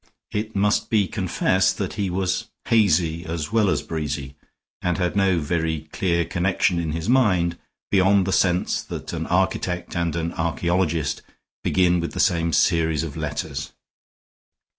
It 0.31 0.55
must 0.55 0.89
be 0.89 1.07
confessed 1.07 1.77
that 1.77 1.93
he 1.93 2.09
was 2.09 2.47
hazy 2.65 3.23
as 3.23 3.51
well 3.51 3.69
as 3.69 3.83
breezy, 3.83 4.35
and 4.81 4.97
had 4.97 5.15
no 5.15 5.37
very 5.39 5.81
clear 5.93 6.25
connection 6.25 6.79
in 6.79 6.91
his 6.93 7.07
mind, 7.07 7.59
beyond 7.91 8.25
the 8.25 8.33
sense 8.33 8.81
that 8.81 9.13
an 9.13 9.27
architect 9.27 9.95
and 9.95 10.15
an 10.15 10.33
archaeologist 10.33 11.21
begin 11.63 11.99
with 11.99 12.13
the 12.13 12.19
same 12.19 12.51
series 12.51 13.03
of 13.03 13.15
letters. 13.15 13.73